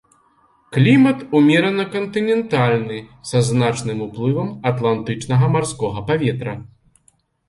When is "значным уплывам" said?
3.49-4.47